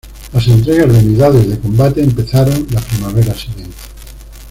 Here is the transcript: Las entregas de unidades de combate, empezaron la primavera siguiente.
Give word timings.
Las 0.33 0.47
entregas 0.47 0.91
de 0.91 0.97
unidades 0.97 1.47
de 1.47 1.59
combate, 1.59 2.01
empezaron 2.01 2.65
la 2.71 2.81
primavera 2.81 3.35
siguiente. 3.35 3.77